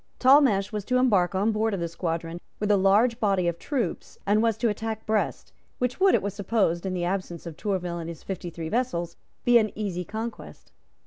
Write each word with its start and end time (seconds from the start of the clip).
Talmash 0.17 0.71
was 0.71 0.83
to 0.85 0.97
embark 0.97 1.35
on 1.35 1.51
board 1.51 1.75
of 1.75 1.79
this 1.79 1.91
squadron 1.91 2.41
with 2.59 2.71
a 2.71 2.75
large 2.75 3.19
body 3.19 3.47
of 3.47 3.59
troops, 3.59 4.17
and 4.25 4.41
was 4.41 4.57
to 4.57 4.67
attack 4.67 5.05
Brest, 5.05 5.53
which 5.77 5.99
would, 5.99 6.15
it 6.15 6.23
was 6.23 6.33
supposed, 6.33 6.87
in 6.87 6.95
the 6.95 7.05
absence 7.05 7.45
of 7.45 7.55
Tourville 7.55 7.99
and 7.99 8.09
his 8.09 8.23
fifty 8.23 8.49
three 8.49 8.67
vessels, 8.69 9.15
be 9.45 9.59
an 9.59 9.71
easy 9.77 10.03
conquest. 10.03 10.71